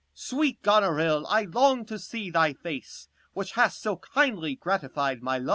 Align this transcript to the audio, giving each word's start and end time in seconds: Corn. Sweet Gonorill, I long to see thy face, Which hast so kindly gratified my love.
Corn. 0.03 0.09
Sweet 0.15 0.63
Gonorill, 0.63 1.27
I 1.29 1.43
long 1.43 1.85
to 1.85 1.99
see 1.99 2.31
thy 2.31 2.53
face, 2.53 3.07
Which 3.33 3.51
hast 3.51 3.83
so 3.83 3.97
kindly 3.97 4.55
gratified 4.55 5.21
my 5.21 5.37
love. 5.37 5.49